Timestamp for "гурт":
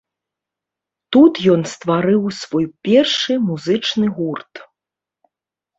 4.19-4.53